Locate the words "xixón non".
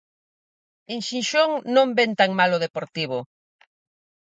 1.07-1.87